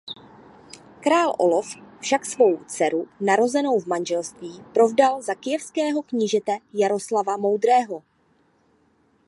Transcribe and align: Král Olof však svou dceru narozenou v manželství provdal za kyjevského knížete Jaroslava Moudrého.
Král 0.99 1.35
Olof 1.39 1.75
však 1.99 2.25
svou 2.25 2.57
dceru 2.63 3.07
narozenou 3.19 3.79
v 3.79 3.85
manželství 3.87 4.63
provdal 4.73 5.21
za 5.21 5.35
kyjevského 5.35 6.01
knížete 6.01 6.57
Jaroslava 6.73 7.37
Moudrého. 7.37 8.03